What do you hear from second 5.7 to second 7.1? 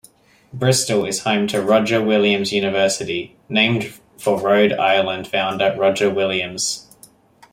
Roger Williams.